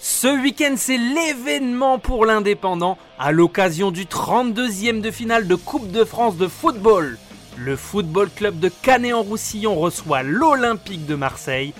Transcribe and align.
Ce 0.00 0.28
week-end, 0.28 0.74
c'est 0.76 0.98
l'événement 0.98 1.98
pour 1.98 2.26
l'indépendant 2.26 2.98
à 3.18 3.32
l'occasion 3.32 3.90
du 3.90 4.04
32e 4.04 5.00
de 5.00 5.10
finale 5.10 5.46
de 5.46 5.54
Coupe 5.54 5.90
de 5.90 6.04
France 6.04 6.36
de 6.36 6.46
football. 6.46 7.18
Le 7.56 7.76
football 7.76 8.28
club 8.30 8.58
de 8.58 8.68
Canet-en-Roussillon 8.68 9.74
reçoit 9.74 10.22
l'Olympique 10.22 11.06
de 11.06 11.14
Marseille 11.14 11.72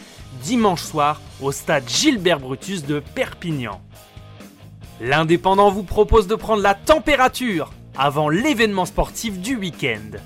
dimanche 0.42 0.82
soir 0.82 1.20
au 1.40 1.52
stade 1.52 1.88
Gilbert 1.88 2.40
Brutus 2.40 2.84
de 2.84 3.00
Perpignan. 3.14 3.80
L'indépendant 5.00 5.70
vous 5.70 5.82
propose 5.82 6.26
de 6.26 6.34
prendre 6.34 6.62
la 6.62 6.74
température 6.74 7.72
avant 7.96 8.28
l'événement 8.28 8.86
sportif 8.86 9.38
du 9.38 9.56
week-end. 9.56 10.18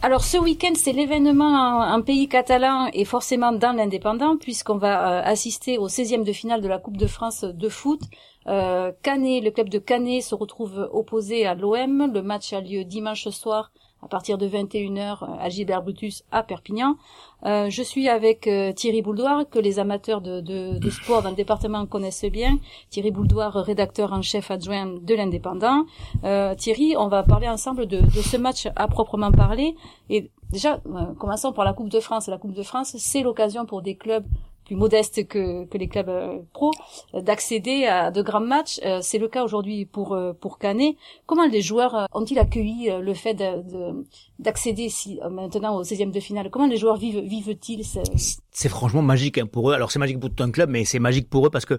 Alors 0.00 0.22
ce 0.22 0.38
week-end, 0.38 0.74
c'est 0.76 0.92
l'événement 0.92 1.80
en, 1.80 2.02
pays 2.02 2.28
catalan 2.28 2.88
et 2.92 3.04
forcément 3.04 3.50
dans 3.50 3.72
l'indépendant 3.72 4.36
puisqu'on 4.36 4.76
va 4.76 5.18
euh, 5.18 5.22
assister 5.24 5.76
au 5.76 5.88
16e 5.88 6.22
de 6.22 6.32
finale 6.32 6.60
de 6.60 6.68
la 6.68 6.78
Coupe 6.78 6.96
de 6.96 7.08
France 7.08 7.42
de 7.42 7.68
foot. 7.68 8.00
Euh, 8.46 8.92
Canet, 9.02 9.42
le 9.42 9.50
club 9.50 9.68
de 9.68 9.78
Canet 9.80 10.22
se 10.22 10.36
retrouve 10.36 10.88
opposé 10.92 11.46
à 11.46 11.56
l'OM. 11.56 12.12
Le 12.12 12.22
match 12.22 12.52
a 12.52 12.60
lieu 12.60 12.84
dimanche 12.84 13.28
soir 13.30 13.72
à 14.02 14.08
partir 14.08 14.38
de 14.38 14.48
21h 14.48 15.22
euh, 15.22 15.26
à 15.40 15.48
Gilbert 15.48 15.82
Brutus 15.82 16.22
à 16.30 16.42
Perpignan. 16.42 16.96
Euh, 17.44 17.70
je 17.70 17.82
suis 17.82 18.08
avec 18.08 18.46
euh, 18.46 18.72
Thierry 18.72 19.02
Bouldoir, 19.02 19.48
que 19.48 19.58
les 19.58 19.78
amateurs 19.78 20.20
de, 20.20 20.40
de, 20.40 20.78
de, 20.78 20.90
sport 20.90 21.22
dans 21.22 21.30
le 21.30 21.36
département 21.36 21.86
connaissent 21.86 22.24
bien. 22.24 22.58
Thierry 22.90 23.10
Bouldoir, 23.10 23.52
rédacteur 23.54 24.12
en 24.12 24.22
chef 24.22 24.50
adjoint 24.50 24.86
de 24.86 25.14
l'Indépendant. 25.14 25.84
Euh, 26.24 26.54
Thierry, 26.54 26.96
on 26.96 27.08
va 27.08 27.22
parler 27.22 27.48
ensemble 27.48 27.86
de, 27.86 28.00
de, 28.00 28.22
ce 28.22 28.36
match 28.36 28.68
à 28.74 28.88
proprement 28.88 29.30
parler. 29.30 29.76
Et 30.10 30.30
déjà, 30.50 30.80
commençons 31.18 31.52
par 31.52 31.64
la 31.64 31.72
Coupe 31.72 31.90
de 31.90 32.00
France. 32.00 32.26
La 32.26 32.38
Coupe 32.38 32.54
de 32.54 32.62
France, 32.62 32.96
c'est 32.98 33.22
l'occasion 33.22 33.66
pour 33.66 33.82
des 33.82 33.94
clubs 33.94 34.24
plus 34.68 34.76
modeste 34.76 35.26
que, 35.26 35.64
que 35.64 35.78
les 35.78 35.88
clubs 35.88 36.08
euh, 36.08 36.38
pro, 36.52 36.70
euh, 37.14 37.22
d'accéder 37.22 37.86
à 37.86 38.10
de 38.10 38.22
grands 38.22 38.40
matchs. 38.40 38.78
Euh, 38.84 39.00
c'est 39.02 39.18
le 39.18 39.26
cas 39.26 39.42
aujourd'hui 39.42 39.86
pour 39.86 40.16
pour 40.40 40.58
Canet. 40.58 40.96
Comment 41.26 41.46
les 41.46 41.62
joueurs 41.62 42.06
ont-ils 42.12 42.38
accueilli 42.38 42.90
le 43.00 43.14
fait 43.14 43.34
d'accéder 44.38 44.84
de, 44.84 44.90
si, 44.90 45.18
maintenant 45.30 45.76
au 45.76 45.82
16e 45.82 46.12
de 46.12 46.20
finale? 46.20 46.50
Comment 46.50 46.66
les 46.66 46.76
joueurs 46.76 46.98
vivent 46.98 47.20
vivent-ils 47.20 47.84
C'est 48.52 48.68
franchement 48.68 49.02
magique 49.02 49.38
hein, 49.38 49.46
pour 49.46 49.70
eux. 49.70 49.74
Alors 49.74 49.90
c'est 49.90 49.98
magique 49.98 50.20
pour 50.20 50.30
tout 50.30 50.44
un 50.44 50.50
club, 50.50 50.68
mais 50.68 50.84
c'est 50.84 50.98
magique 50.98 51.28
pour 51.30 51.46
eux 51.46 51.50
parce 51.50 51.64
que 51.64 51.78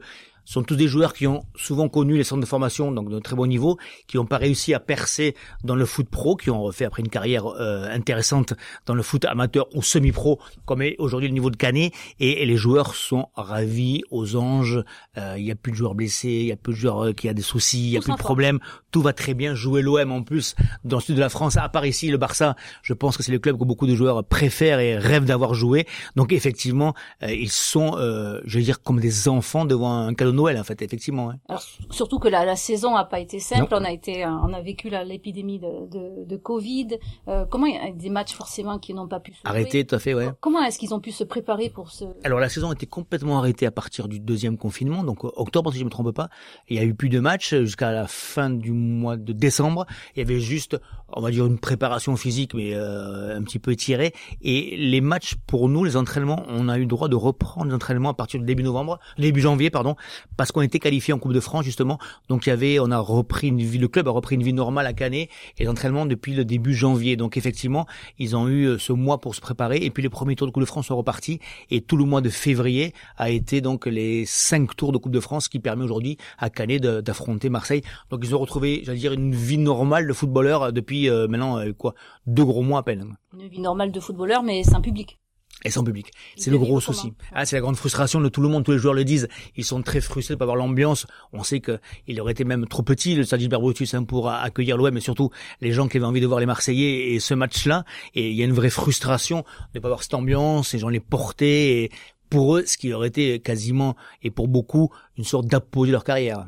sont 0.49 0.63
tous 0.63 0.75
des 0.75 0.87
joueurs 0.87 1.13
qui 1.13 1.27
ont 1.27 1.43
souvent 1.55 1.89
connu 1.89 2.17
les 2.17 2.23
centres 2.23 2.41
de 2.41 2.47
formation, 2.47 2.91
donc 2.91 3.11
de 3.11 3.19
très 3.19 3.35
bon 3.35 3.45
niveau, 3.45 3.77
qui 4.07 4.17
n'ont 4.17 4.25
pas 4.25 4.37
réussi 4.37 4.73
à 4.73 4.79
percer 4.79 5.35
dans 5.63 5.75
le 5.75 5.85
foot 5.85 6.09
pro, 6.09 6.35
qui 6.35 6.49
ont 6.49 6.71
fait 6.71 6.85
après 6.85 7.03
une 7.03 7.09
carrière 7.09 7.45
euh, 7.45 7.87
intéressante 7.91 8.55
dans 8.87 8.95
le 8.95 9.03
foot 9.03 9.25
amateur 9.25 9.67
ou 9.75 9.83
semi-pro, 9.83 10.39
comme 10.65 10.81
est 10.81 10.95
aujourd'hui 10.97 11.27
le 11.27 11.35
niveau 11.35 11.51
de 11.51 11.55
Canet, 11.55 11.93
et, 12.19 12.47
les 12.49 12.57
joueurs 12.57 12.95
sont 12.95 13.27
ravis 13.35 14.01
aux 14.09 14.35
anges. 14.35 14.83
Euh, 15.17 15.35
il 15.37 15.45
y 15.45 15.51
a 15.51 15.55
plus 15.55 15.71
de 15.71 15.77
joueurs 15.77 15.93
blessés, 15.93 16.29
il 16.29 16.47
y 16.47 16.51
a 16.51 16.55
plus 16.55 16.73
de 16.73 16.79
joueurs 16.79 17.05
euh, 17.05 17.13
qui 17.13 17.29
a 17.29 17.33
des 17.35 17.43
soucis, 17.43 17.85
il 17.85 17.91
y 17.91 17.97
a 17.97 18.01
plus 18.01 18.13
de 18.13 18.17
problèmes. 18.17 18.57
Tout 18.89 19.03
va 19.03 19.13
très 19.13 19.35
bien. 19.35 19.53
Jouer 19.53 19.83
l'OM 19.83 20.11
en 20.11 20.23
plus 20.23 20.55
dans 20.83 20.97
le 20.97 21.03
sud 21.03 21.13
de 21.13 21.19
la 21.19 21.29
France, 21.29 21.57
à 21.57 21.69
part 21.69 21.85
ici 21.85 22.09
le 22.09 22.17
Barça, 22.17 22.55
je 22.81 22.93
pense 22.93 23.17
que 23.17 23.21
c'est 23.23 23.31
le 23.31 23.37
club 23.37 23.59
que 23.59 23.65
beaucoup 23.65 23.85
de 23.85 23.93
joueurs 23.93 24.23
préfèrent 24.23 24.79
et 24.79 24.97
rêvent 24.97 25.25
d'avoir 25.25 25.53
joué. 25.53 25.85
Donc 26.15 26.33
effectivement, 26.33 26.95
ils 27.21 27.51
sont, 27.51 27.97
je 27.99 28.57
veux 28.57 28.63
dire, 28.63 28.81
comme 28.81 28.99
des 28.99 29.27
enfants 29.27 29.65
devant 29.65 30.07
un 30.07 30.13
cadeau 30.15 30.38
Noël 30.39 30.57
en 30.57 30.63
fait, 30.63 30.81
effectivement. 30.81 31.31
Alors, 31.47 31.63
surtout 31.89 32.19
que 32.19 32.27
la, 32.27 32.45
la 32.45 32.55
saison 32.55 32.95
a 32.95 33.05
pas 33.05 33.19
été 33.19 33.39
simple. 33.39 33.67
On 33.71 33.83
a 33.83 33.91
été, 33.91 34.23
euh, 34.23 34.29
on 34.29 34.53
a 34.53 34.61
vécu 34.61 34.89
l'épidémie 34.89 35.59
de, 35.59 35.87
de, 35.89 36.25
de, 36.25 36.37
Covid. 36.37 36.97
Euh, 37.27 37.45
comment 37.45 37.65
il 37.65 37.75
y 37.75 37.77
a 37.77 37.91
des 37.91 38.09
matchs 38.09 38.33
forcément 38.33 38.79
qui 38.79 38.93
n'ont 38.93 39.07
pas 39.07 39.19
pu 39.19 39.33
se 39.33 39.39
arrêter, 39.43 39.85
tout 39.85 39.95
à 39.95 39.99
fait, 39.99 40.13
ouais. 40.13 40.29
Comment 40.39 40.63
est-ce 40.63 40.79
qu'ils 40.79 40.93
ont 40.93 40.99
pu 40.99 41.11
se 41.11 41.23
préparer 41.23 41.69
pour 41.69 41.91
ce? 41.91 42.05
Alors 42.23 42.39
la 42.39 42.49
saison 42.49 42.69
a 42.69 42.73
été 42.73 42.85
complètement 42.85 43.37
arrêtée 43.39 43.65
à 43.65 43.71
partir 43.71 44.07
du 44.07 44.19
deuxième 44.19 44.57
confinement, 44.57 45.03
donc 45.03 45.23
octobre 45.23 45.71
si 45.73 45.79
je 45.79 45.85
me 45.85 45.89
trompe 45.89 46.11
pas. 46.11 46.29
Il 46.69 46.77
y 46.77 46.79
a 46.79 46.83
eu 46.83 46.95
plus 46.95 47.09
de 47.09 47.19
matchs 47.19 47.55
jusqu'à 47.55 47.91
la 47.91 48.07
fin 48.07 48.49
du 48.49 48.71
mois 48.71 49.17
de 49.17 49.33
décembre. 49.33 49.85
Il 50.15 50.19
y 50.19 50.21
avait 50.21 50.39
juste, 50.39 50.77
on 51.11 51.21
va 51.21 51.31
dire, 51.31 51.45
une 51.45 51.59
préparation 51.59 52.15
physique, 52.15 52.53
mais 52.53 52.73
euh, 52.73 53.37
un 53.37 53.43
petit 53.43 53.59
peu 53.59 53.71
étirée. 53.71 54.13
Et 54.41 54.77
les 54.77 55.01
matchs 55.01 55.35
pour 55.47 55.69
nous, 55.69 55.83
les 55.83 55.97
entraînements, 55.97 56.43
on 56.47 56.69
a 56.69 56.77
eu 56.77 56.81
le 56.81 56.85
droit 56.87 57.07
de 57.07 57.15
reprendre 57.15 57.67
les 57.67 57.73
entraînements 57.73 58.09
à 58.09 58.13
partir 58.13 58.39
du 58.39 58.45
début 58.45 58.63
novembre, 58.63 58.99
début 59.17 59.41
janvier, 59.41 59.69
pardon, 59.69 59.95
parce 60.37 60.51
qu'on 60.51 60.61
était 60.61 60.79
qualifié 60.79 61.13
en 61.13 61.19
Coupe 61.19 61.33
de 61.33 61.39
France 61.39 61.65
justement. 61.65 61.97
Donc 62.27 62.45
il 62.45 62.49
y 62.49 62.51
avait, 62.51 62.79
on 62.79 62.91
a 62.91 62.99
repris 62.99 63.47
une 63.49 63.61
vie, 63.61 63.77
le 63.77 63.87
club 63.87 64.07
a 64.07 64.11
repris 64.11 64.35
une 64.35 64.43
vie 64.43 64.53
normale 64.53 64.85
à 64.85 64.93
Canet 64.93 65.29
et 65.57 65.63
l'entraînement 65.65 66.05
depuis 66.05 66.33
le 66.33 66.45
début 66.45 66.73
janvier. 66.73 67.15
Donc 67.15 67.37
effectivement, 67.37 67.85
ils 68.17 68.35
ont 68.35 68.47
eu 68.47 68.65
euh, 68.65 68.77
ce 68.77 68.93
mois 68.93 69.19
pour 69.19 69.35
se 69.35 69.41
préparer 69.41 69.77
et 69.77 69.89
puis 69.89 70.03
les 70.03 70.09
premiers 70.09 70.35
tours 70.35 70.47
de 70.47 70.51
Coupe 70.51 70.63
de 70.63 70.67
France 70.67 70.87
sont 70.87 70.97
repartis 70.97 71.39
et 71.69 71.81
tout 71.81 71.97
le 71.97 72.05
mois 72.05 72.21
de 72.21 72.29
février 72.29 72.93
a 73.17 73.29
été 73.29 73.61
donc 73.61 73.85
les 73.85 74.25
cinq 74.25 74.75
tours 74.75 74.91
de 74.91 74.97
Coupe 74.97 75.11
de 75.11 75.19
France 75.19 75.47
qui 75.47 75.59
permet 75.59 75.83
aujourd'hui 75.83 76.17
à 76.37 76.49
Canet 76.49 76.81
d'affronter 76.81 77.49
Marseille. 77.49 77.81
Donc 78.09 78.21
ils 78.23 78.35
ont 78.35 78.39
retrouvé, 78.39 78.81
j'allais 78.85 78.99
dire, 78.99 79.13
une 79.13 79.35
vie 79.35 79.57
normale 79.57 80.07
de 80.07 80.13
footballeur 80.13 80.71
depuis 80.73 81.09
euh, 81.09 81.27
maintenant 81.27 81.59
euh, 81.59 81.73
quoi 81.73 81.95
deux 82.27 82.45
gros 82.45 82.63
mois 82.63 82.79
à 82.79 82.83
peine. 82.83 83.15
Une 83.33 83.47
vie 83.47 83.59
normale 83.59 83.91
de 83.91 83.99
footballeur 83.99 84.43
mais 84.43 84.63
sans 84.63 84.81
public 84.81 85.19
et 85.65 85.69
sans 85.71 85.83
public. 85.83 86.11
C'est 86.37 86.51
le 86.51 86.57
gros 86.57 86.79
souci. 86.79 87.13
Ah, 87.33 87.45
c'est 87.45 87.55
la 87.55 87.61
grande 87.61 87.75
frustration 87.75 88.21
de 88.21 88.29
tout 88.29 88.41
le 88.41 88.49
monde. 88.49 88.63
Tous 88.63 88.71
les 88.71 88.77
joueurs 88.77 88.93
le 88.93 89.03
disent. 89.03 89.27
Ils 89.55 89.65
sont 89.65 89.81
très 89.81 90.01
frustrés 90.01 90.35
de 90.35 90.39
pas 90.39 90.45
avoir 90.45 90.55
l'ambiance. 90.55 91.05
On 91.33 91.43
sait 91.43 91.59
que 91.59 91.79
il 92.07 92.19
aurait 92.21 92.31
été 92.31 92.43
même 92.43 92.67
trop 92.67 92.83
petit 92.83 93.15
le 93.15 93.23
stade 93.23 93.39
Gilbert 93.39 93.59
Brutus 93.59 93.93
hein, 93.93 94.03
pour 94.03 94.29
accueillir 94.29 94.77
l'OM, 94.77 94.93
mais 94.93 95.01
surtout 95.01 95.31
les 95.61 95.71
gens 95.71 95.87
qui 95.87 95.97
avaient 95.97 96.05
envie 96.05 96.21
de 96.21 96.27
voir 96.27 96.39
les 96.39 96.45
Marseillais 96.45 97.13
et 97.13 97.19
ce 97.19 97.33
match-là. 97.33 97.83
Et 98.15 98.29
il 98.29 98.35
y 98.35 98.41
a 98.41 98.45
une 98.45 98.53
vraie 98.53 98.69
frustration 98.69 99.43
de 99.73 99.79
pas 99.79 99.87
avoir 99.87 100.03
cette 100.03 100.13
ambiance. 100.13 100.73
Les 100.73 100.79
gens 100.79 100.89
les 100.89 101.01
portaient. 101.01 101.83
Et 101.83 101.91
pour 102.29 102.57
eux, 102.57 102.63
ce 102.65 102.77
qui 102.77 102.93
aurait 102.93 103.07
été 103.07 103.39
quasiment 103.39 103.95
et 104.21 104.31
pour 104.31 104.47
beaucoup 104.47 104.91
une 105.17 105.23
sorte 105.23 105.47
d'apogée 105.47 105.89
de 105.89 105.93
leur 105.93 106.03
carrière. 106.03 106.45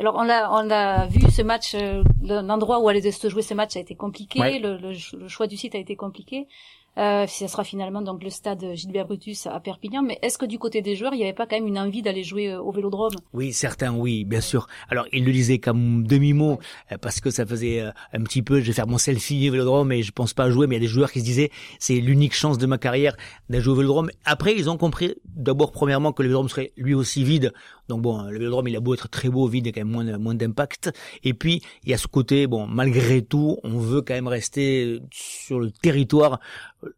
Alors 0.00 0.14
on 0.16 0.28
a 0.30 0.48
on 0.50 0.70
a 0.70 1.06
vu 1.08 1.30
ce 1.30 1.42
match, 1.42 1.74
euh, 1.74 2.02
l'endroit 2.22 2.80
où 2.80 2.88
allait 2.88 3.10
se 3.10 3.28
jouer 3.28 3.42
ce 3.42 3.52
match 3.52 3.76
a 3.76 3.80
été 3.80 3.94
compliqué, 3.94 4.58
le, 4.58 4.78
le, 4.78 5.28
choix 5.28 5.46
du 5.46 5.58
site 5.58 5.74
a 5.74 5.78
été 5.78 5.94
compliqué. 5.94 6.48
Euh, 6.98 7.26
ça 7.26 7.48
sera 7.48 7.64
finalement 7.64 8.02
donc 8.02 8.22
le 8.22 8.30
stade 8.30 8.74
Gilbert 8.74 9.06
Brutus 9.06 9.46
à 9.46 9.58
Perpignan. 9.60 10.02
Mais 10.02 10.18
est-ce 10.22 10.38
que 10.38 10.46
du 10.46 10.58
côté 10.58 10.82
des 10.82 10.96
joueurs, 10.96 11.14
il 11.14 11.18
n'y 11.18 11.22
avait 11.22 11.32
pas 11.32 11.46
quand 11.46 11.56
même 11.56 11.66
une 11.66 11.78
envie 11.78 12.02
d'aller 12.02 12.24
jouer 12.24 12.50
euh, 12.50 12.60
au 12.60 12.72
Vélodrome? 12.72 13.14
Oui, 13.32 13.52
certains, 13.52 13.92
oui, 13.92 14.24
bien 14.24 14.40
sûr. 14.40 14.66
Alors 14.90 15.06
ils 15.12 15.24
le 15.24 15.32
disaient 15.32 15.58
comme 15.58 16.06
demi-mot 16.06 16.58
euh, 16.90 16.98
parce 16.98 17.20
que 17.20 17.30
ça 17.30 17.46
faisait 17.46 17.80
euh, 17.80 17.90
un 18.12 18.22
petit 18.22 18.42
peu, 18.42 18.60
je 18.60 18.66
vais 18.66 18.72
faire 18.72 18.88
mon 18.88 18.98
selfie 18.98 19.48
au 19.48 19.52
Vélodrome 19.52 19.92
et 19.92 20.02
je 20.02 20.12
pense 20.12 20.34
pas 20.34 20.50
jouer. 20.50 20.66
Mais 20.66 20.76
il 20.76 20.78
y 20.78 20.82
a 20.82 20.86
des 20.86 20.92
joueurs 20.92 21.12
qui 21.12 21.20
se 21.20 21.24
disaient 21.24 21.50
c'est 21.78 21.94
l'unique 21.94 22.34
chance 22.34 22.58
de 22.58 22.66
ma 22.66 22.78
carrière 22.78 23.16
d'aller 23.48 23.62
jouer 23.62 23.72
au 23.72 23.76
Vélodrome. 23.76 24.10
Après, 24.24 24.54
ils 24.54 24.68
ont 24.68 24.76
compris 24.76 25.14
d'abord 25.24 25.70
premièrement 25.70 26.12
que 26.12 26.22
le 26.22 26.28
Vélodrome 26.28 26.48
serait 26.48 26.72
lui 26.76 26.94
aussi 26.94 27.24
vide. 27.24 27.52
Donc 27.90 28.02
bon, 28.02 28.22
le 28.22 28.38
Vélodrome 28.38 28.68
il 28.68 28.76
a 28.76 28.80
beau 28.80 28.94
être 28.94 29.08
très 29.08 29.28
beau, 29.28 29.46
vide, 29.46 29.66
il 29.66 29.68
y 29.68 29.72
a 29.72 29.72
quand 29.72 29.86
même 29.86 29.92
moins 29.92 30.18
moins 30.18 30.34
d'impact. 30.34 30.90
Et 31.24 31.34
puis 31.34 31.62
il 31.84 31.90
y 31.90 31.94
a 31.94 31.98
ce 31.98 32.06
côté, 32.06 32.46
bon, 32.46 32.66
malgré 32.66 33.20
tout, 33.20 33.58
on 33.64 33.78
veut 33.78 34.00
quand 34.00 34.14
même 34.14 34.28
rester 34.28 35.00
sur 35.10 35.60
le 35.60 35.70
territoire 35.70 36.40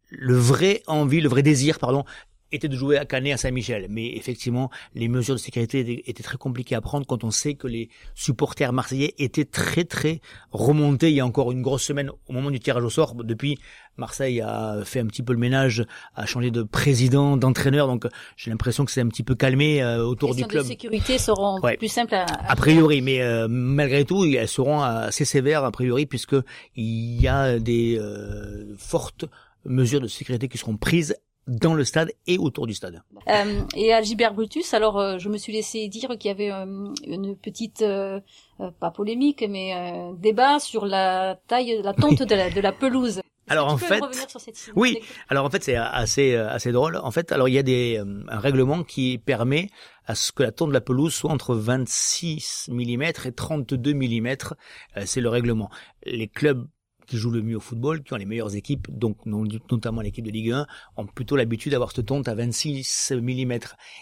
le 0.09 0.35
vrai 0.35 0.83
envie, 0.87 1.19
le 1.19 1.29
vrai 1.29 1.43
désir, 1.43 1.79
pardon, 1.79 2.05
était 2.53 2.67
de 2.67 2.75
jouer 2.75 2.97
à 2.97 3.05
Canet 3.05 3.33
à 3.33 3.37
Saint-Michel. 3.37 3.87
Mais 3.89 4.15
effectivement, 4.15 4.69
les 4.95 5.07
mesures 5.07 5.35
de 5.35 5.39
sécurité 5.39 6.03
étaient 6.09 6.23
très 6.23 6.37
compliquées 6.37 6.75
à 6.75 6.81
prendre 6.81 7.05
quand 7.05 7.23
on 7.23 7.31
sait 7.31 7.55
que 7.55 7.67
les 7.67 7.89
supporters 8.15 8.73
marseillais 8.73 9.13
étaient 9.17 9.45
très 9.45 9.83
très 9.83 10.21
remontés 10.51 11.09
il 11.09 11.15
y 11.15 11.19
a 11.19 11.25
encore 11.25 11.51
une 11.51 11.61
grosse 11.61 11.83
semaine 11.83 12.11
au 12.27 12.33
moment 12.33 12.51
du 12.51 12.59
tirage 12.59 12.83
au 12.83 12.89
sort. 12.89 13.15
Depuis, 13.15 13.57
Marseille 13.97 14.41
a 14.41 14.79
fait 14.83 14.99
un 14.99 15.05
petit 15.05 15.21
peu 15.21 15.33
le 15.33 15.39
ménage, 15.39 15.85
a 16.15 16.25
changé 16.25 16.51
de 16.51 16.63
président, 16.63 17.37
d'entraîneur. 17.37 17.87
Donc 17.87 18.07
j'ai 18.37 18.49
l'impression 18.49 18.85
que 18.85 18.91
c'est 18.91 19.01
un 19.01 19.07
petit 19.07 19.23
peu 19.23 19.35
calmé 19.35 19.81
euh, 19.81 20.03
autour 20.03 20.35
du 20.35 20.45
club. 20.45 20.63
Les 20.63 20.69
sécurité 20.69 21.17
seront 21.17 21.59
plus 21.77 21.87
simples 21.87 22.15
à, 22.15 22.25
a 22.25 22.55
priori, 22.55 23.01
mais 23.01 23.21
euh, 23.21 23.47
malgré 23.49 24.05
tout, 24.05 24.25
elles 24.25 24.47
seront 24.47 24.81
assez 24.81 25.25
sévères 25.25 25.63
a 25.63 25.71
priori 25.71 26.05
puisque 26.05 26.35
il 26.75 27.21
y 27.21 27.27
a 27.27 27.59
des 27.59 27.97
euh, 27.99 28.75
fortes 28.77 29.25
mesures 29.65 30.01
de 30.01 30.07
sécurité 30.07 30.47
qui 30.47 30.57
seront 30.57 30.77
prises 30.77 31.15
dans 31.47 31.73
le 31.73 31.83
stade 31.83 32.11
et 32.27 32.37
autour 32.37 32.67
du 32.67 32.73
stade. 32.73 33.01
Euh, 33.27 33.61
et 33.75 33.93
à 33.93 34.01
Gilbert 34.01 34.33
Brutus, 34.33 34.73
alors 34.73 34.99
euh, 34.99 35.17
je 35.17 35.29
me 35.29 35.37
suis 35.37 35.53
laissé 35.53 35.87
dire 35.87 36.09
qu'il 36.17 36.29
y 36.29 36.31
avait 36.31 36.51
euh, 36.51 36.93
une 37.05 37.35
petite, 37.35 37.81
euh, 37.81 38.19
pas 38.79 38.91
polémique, 38.91 39.45
mais 39.47 39.73
débat 40.17 40.59
sur 40.59 40.85
la 40.85 41.39
taille, 41.47 41.81
la 41.83 41.93
tonte 41.93 42.23
de, 42.23 42.35
la, 42.35 42.49
de 42.49 42.61
la 42.61 42.71
pelouse. 42.71 43.21
Alors 43.49 43.67
en 43.67 43.77
fait, 43.77 44.01
oui. 44.77 44.99
Alors 45.27 45.43
en 45.43 45.49
fait, 45.49 45.61
c'est 45.65 45.75
assez 45.75 46.33
assez 46.33 46.71
drôle. 46.71 46.95
En 46.95 47.11
fait, 47.11 47.33
alors 47.33 47.49
il 47.49 47.53
y 47.53 47.57
a 47.57 47.63
des 47.63 48.01
un 48.29 48.39
règlement 48.39 48.85
qui 48.85 49.17
permet 49.17 49.67
à 50.05 50.15
ce 50.15 50.31
que 50.31 50.43
la 50.43 50.53
tonte 50.53 50.69
de 50.69 50.73
la 50.73 50.79
pelouse 50.79 51.13
soit 51.13 51.29
entre 51.29 51.53
26 51.53 52.69
mm 52.71 53.01
et 53.25 53.31
32 53.33 53.93
mm. 53.93 54.35
c'est 55.05 55.19
le 55.19 55.27
règlement. 55.27 55.69
Les 56.05 56.29
clubs 56.29 56.65
qui 57.05 57.17
jouent 57.17 57.31
le 57.31 57.41
mieux 57.41 57.57
au 57.57 57.61
football, 57.61 58.03
qui 58.03 58.13
ont 58.13 58.17
les 58.17 58.25
meilleures 58.25 58.55
équipes, 58.55 58.87
donc 58.91 59.17
notamment 59.25 60.01
l'équipe 60.01 60.25
de 60.25 60.31
Ligue 60.31 60.51
1, 60.51 60.67
ont 60.97 61.05
plutôt 61.05 61.35
l'habitude 61.35 61.71
d'avoir 61.71 61.91
cette 61.91 62.05
tonte 62.05 62.27
à 62.27 62.35
26 62.35 63.13
mm. 63.21 63.53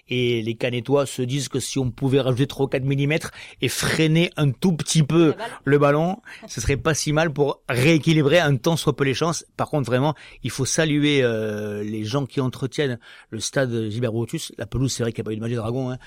Et 0.09 0.41
les 0.41 0.55
Canétois 0.55 1.05
se 1.05 1.21
disent 1.21 1.49
que 1.49 1.59
si 1.59 1.79
on 1.79 1.91
pouvait 1.91 2.21
rajouter 2.21 2.47
3 2.47 2.69
4 2.69 2.83
mm 2.83 3.13
et 3.61 3.67
freiner 3.67 4.31
un 4.37 4.51
tout 4.51 4.73
petit 4.73 5.03
peu 5.03 5.33
le 5.63 5.77
ballon, 5.77 6.17
ce 6.47 6.61
serait 6.61 6.77
pas 6.77 6.93
si 6.93 7.13
mal 7.13 7.31
pour 7.31 7.61
rééquilibrer 7.69 8.39
un 8.39 8.55
temps 8.57 8.77
soit 8.77 8.95
peu 8.95 9.03
les 9.03 9.13
chances. 9.13 9.45
Par 9.57 9.69
contre, 9.69 9.89
vraiment, 9.89 10.15
il 10.43 10.51
faut 10.51 10.65
saluer 10.65 11.23
euh, 11.23 11.83
les 11.83 12.03
gens 12.03 12.25
qui 12.25 12.41
entretiennent 12.41 12.99
le 13.29 13.39
stade 13.39 13.89
Gilbert 13.89 14.13
Brutus. 14.13 14.51
La 14.57 14.65
pelouse, 14.65 14.91
c'est 14.91 15.03
vrai 15.03 15.11
qu'il 15.11 15.23
n'y 15.23 15.27
a 15.27 15.29
pas 15.29 15.33
eu 15.33 15.37
de 15.37 15.41
magie 15.41 15.55
dragon, 15.55 15.91
hein, 15.91 15.97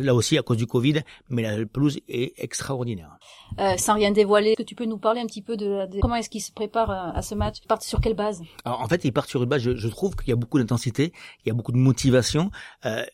là 0.00 0.14
aussi 0.14 0.38
à 0.38 0.42
cause 0.42 0.56
du 0.56 0.66
Covid, 0.66 1.00
mais 1.28 1.42
la 1.42 1.64
pelouse 1.66 1.98
est 2.08 2.32
extraordinaire. 2.38 3.18
Euh, 3.58 3.76
sans 3.76 3.94
rien 3.94 4.10
dévoiler, 4.10 4.50
est-ce 4.50 4.62
que 4.62 4.62
tu 4.62 4.74
peux 4.74 4.84
nous 4.84 4.98
parler 4.98 5.20
un 5.20 5.26
petit 5.26 5.42
peu 5.42 5.56
de, 5.56 5.86
comment 6.00 6.16
est-ce 6.16 6.30
qu'il 6.30 6.42
se 6.42 6.52
prépare 6.52 6.90
euh, 6.90 7.18
à 7.18 7.22
ce 7.22 7.34
match? 7.34 7.58
Ils 7.62 7.66
partent 7.66 7.82
sur 7.82 8.00
quelle 8.00 8.14
base? 8.14 8.42
Alors, 8.64 8.80
En 8.80 8.88
fait, 8.88 9.04
ils 9.04 9.12
partent 9.12 9.28
sur 9.28 9.42
une 9.42 9.48
base, 9.48 9.62
je, 9.62 9.76
je 9.76 9.88
trouve 9.88 10.16
qu'il 10.16 10.28
y 10.28 10.32
a 10.32 10.36
beaucoup 10.36 10.58
d'intensité, 10.58 11.12
il 11.44 11.48
y 11.48 11.50
a 11.50 11.54
beaucoup 11.54 11.72
de 11.72 11.78
motivation. 11.78 12.50
Euh, 12.86 13.04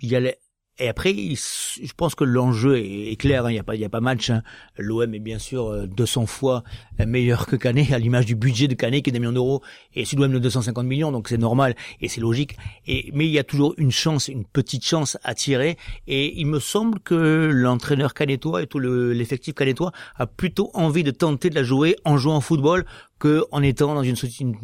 il 0.00 0.10
y 0.10 0.16
a 0.16 0.20
les, 0.20 0.36
et 0.78 0.88
après, 0.88 1.12
je 1.12 1.92
pense 1.96 2.14
que 2.14 2.24
l'enjeu 2.24 2.78
est, 2.78 3.16
clair. 3.16 3.46
Hein. 3.46 3.50
Il 3.50 3.54
n'y 3.54 3.58
a 3.58 3.64
pas, 3.64 3.74
il 3.74 3.80
y 3.80 3.84
a 3.84 3.88
pas 3.88 4.00
match. 4.00 4.30
Hein. 4.30 4.42
L'OM 4.76 5.12
est 5.12 5.18
bien 5.18 5.38
sûr 5.38 5.86
200 5.88 6.22
euh, 6.22 6.26
fois 6.26 6.64
meilleur 7.04 7.46
que 7.46 7.56
Canet, 7.56 7.92
à 7.92 7.98
l'image 7.98 8.26
du 8.26 8.36
budget 8.36 8.68
de 8.68 8.74
Canet 8.74 9.02
qui 9.02 9.10
est 9.10 9.12
des 9.12 9.18
millions 9.18 9.32
d'euros, 9.32 9.62
et 9.94 10.04
c'est 10.04 10.16
l'OM 10.16 10.32
de 10.32 10.38
250 10.38 10.86
millions, 10.86 11.10
donc 11.10 11.28
c'est 11.28 11.38
normal 11.38 11.74
et 12.00 12.08
c'est 12.08 12.20
logique. 12.20 12.56
Mais 12.86 13.26
il 13.26 13.30
y 13.30 13.38
a 13.38 13.44
toujours 13.44 13.74
une 13.76 13.90
chance, 13.90 14.28
une 14.28 14.44
petite 14.44 14.84
chance 14.84 15.18
à 15.24 15.34
tirer. 15.34 15.76
Et 16.06 16.38
il 16.38 16.46
me 16.46 16.60
semble 16.60 17.00
que 17.00 17.50
l'entraîneur 17.52 18.14
canetois 18.14 18.62
et 18.62 18.66
tout 18.66 18.78
l'effectif 18.78 19.54
canetois 19.54 19.92
a 20.16 20.26
plutôt 20.26 20.70
envie 20.74 21.02
de 21.02 21.10
tenter 21.10 21.50
de 21.50 21.54
la 21.54 21.62
jouer 21.62 21.96
en 22.04 22.16
jouant 22.18 22.38
au 22.38 22.40
football 22.40 22.84
que 23.18 23.44
en 23.50 23.62
étant 23.62 23.94
dans 23.94 24.02
une, 24.02 24.16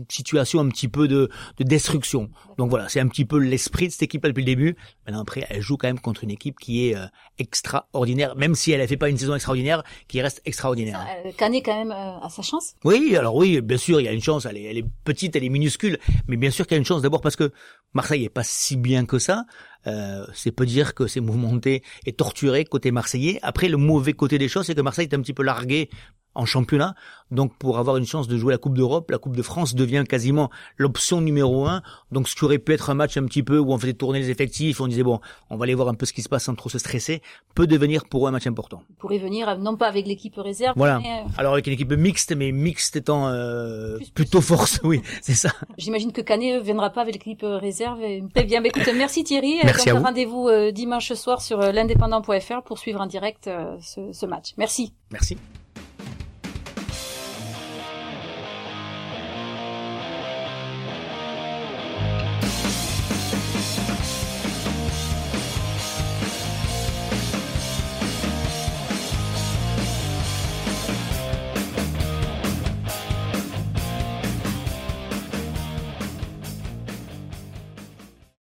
situation 0.08 0.60
un 0.60 0.68
petit 0.68 0.88
peu 0.88 1.08
de, 1.08 1.28
de 1.58 1.64
destruction. 1.64 2.30
Donc 2.58 2.70
voilà, 2.70 2.88
c'est 2.88 3.00
un 3.00 3.08
petit 3.08 3.24
peu 3.24 3.38
l'esprit 3.38 3.88
de 3.88 3.92
cette 3.92 4.02
équipe-là 4.02 4.30
depuis 4.30 4.42
le 4.42 4.46
début. 4.46 4.76
Maintenant 5.06 5.22
après, 5.22 5.46
elle 5.48 5.60
joue 5.60 5.76
quand 5.76 5.88
même 5.88 6.00
contre 6.00 6.24
une 6.24 6.30
équipe 6.30 6.58
qui 6.58 6.88
est 6.88 6.96
euh, 6.96 7.06
extraordinaire, 7.38 8.36
même 8.36 8.54
si 8.54 8.72
elle 8.72 8.80
a 8.80 8.86
fait 8.86 8.96
pas 8.96 9.08
une 9.08 9.18
saison 9.18 9.34
extraordinaire, 9.34 9.82
qui 10.08 10.20
reste 10.20 10.40
extraordinaire. 10.44 11.04
Euh, 11.24 11.30
Canet 11.36 11.64
quand 11.64 11.76
même 11.76 11.92
euh, 11.92 12.20
a 12.20 12.28
sa 12.30 12.42
chance. 12.42 12.74
Oui, 12.84 13.16
alors 13.16 13.34
oui, 13.34 13.60
bien 13.60 13.78
sûr, 13.78 14.00
il 14.00 14.04
y 14.04 14.08
a 14.08 14.12
une 14.12 14.22
chance. 14.22 14.46
Elle 14.46 14.56
est, 14.56 14.64
elle 14.64 14.78
est 14.78 14.86
petite, 15.04 15.36
elle 15.36 15.44
est 15.44 15.48
minuscule, 15.48 15.98
mais 16.28 16.36
bien 16.36 16.50
sûr 16.50 16.66
qu'il 16.66 16.74
y 16.74 16.78
a 16.78 16.78
une 16.78 16.84
chance 16.84 17.02
d'abord 17.02 17.20
parce 17.20 17.36
que 17.36 17.52
Marseille 17.92 18.24
est 18.24 18.30
pas 18.30 18.44
si 18.44 18.76
bien 18.76 19.06
que 19.06 19.18
ça. 19.18 19.44
Euh, 19.86 20.24
c'est 20.32 20.50
peut 20.50 20.66
dire 20.66 20.94
que 20.94 21.06
c'est 21.06 21.20
mouvementé 21.20 21.82
et 22.06 22.12
torturé 22.12 22.64
côté 22.64 22.90
marseillais. 22.90 23.38
Après, 23.42 23.68
le 23.68 23.76
mauvais 23.76 24.14
côté 24.14 24.38
des 24.38 24.48
choses, 24.48 24.66
c'est 24.66 24.74
que 24.74 24.80
Marseille 24.80 25.08
est 25.10 25.14
un 25.14 25.20
petit 25.20 25.34
peu 25.34 25.42
largué 25.42 25.90
en 26.34 26.44
championnat. 26.44 26.94
Donc 27.30 27.56
pour 27.58 27.78
avoir 27.78 27.96
une 27.96 28.06
chance 28.06 28.28
de 28.28 28.36
jouer 28.36 28.52
la 28.52 28.58
Coupe 28.58 28.76
d'Europe, 28.76 29.10
la 29.10 29.18
Coupe 29.18 29.36
de 29.36 29.42
France 29.42 29.74
devient 29.74 30.04
quasiment 30.08 30.50
l'option 30.76 31.20
numéro 31.20 31.66
un. 31.66 31.82
Donc 32.12 32.28
ce 32.28 32.34
qui 32.34 32.44
aurait 32.44 32.58
pu 32.58 32.72
être 32.72 32.90
un 32.90 32.94
match 32.94 33.16
un 33.16 33.24
petit 33.24 33.42
peu 33.42 33.58
où 33.58 33.72
on 33.72 33.78
faisait 33.78 33.94
tourner 33.94 34.20
les 34.20 34.30
effectifs, 34.30 34.80
on 34.80 34.86
disait 34.86 35.02
bon, 35.02 35.20
on 35.50 35.56
va 35.56 35.64
aller 35.64 35.74
voir 35.74 35.88
un 35.88 35.94
peu 35.94 36.06
ce 36.06 36.12
qui 36.12 36.22
se 36.22 36.28
passe 36.28 36.44
sans 36.44 36.54
trop 36.54 36.68
se 36.68 36.78
stresser, 36.78 37.22
peut 37.54 37.66
devenir 37.66 38.04
pour 38.04 38.26
eux 38.26 38.28
un 38.28 38.32
match 38.32 38.46
important. 38.46 38.82
Pourrait 38.98 39.18
venir 39.18 39.58
non 39.58 39.76
pas 39.76 39.88
avec 39.88 40.06
l'équipe 40.06 40.36
réserve. 40.36 40.74
Voilà. 40.76 40.98
Euh, 40.98 41.28
Alors 41.38 41.54
avec 41.54 41.66
une 41.66 41.72
équipe 41.72 41.92
mixte, 41.92 42.34
mais 42.36 42.52
mixte 42.52 42.96
étant 42.96 43.28
euh, 43.28 43.98
plutôt 44.14 44.40
force, 44.40 44.80
oui, 44.84 45.02
c'est 45.22 45.34
ça. 45.34 45.50
J'imagine 45.78 46.12
que 46.12 46.20
Canet 46.20 46.62
viendra 46.62 46.90
pas 46.90 47.00
avec 47.00 47.14
l'équipe 47.14 47.42
réserve. 47.44 48.00
Très 48.34 48.44
bien, 48.44 48.62
écoute, 48.62 48.88
merci 48.94 49.24
Thierry. 49.24 49.58
Merci 49.64 49.90
Donc, 49.90 50.04
Rendez-vous 50.04 50.50
dimanche 50.72 51.12
soir 51.14 51.40
sur 51.40 51.58
l'indépendant.fr 51.58 52.62
pour 52.64 52.78
suivre 52.78 53.00
en 53.00 53.06
direct 53.06 53.50
ce, 53.80 54.12
ce 54.12 54.26
match. 54.26 54.52
Merci. 54.56 54.92
Merci. 55.10 55.36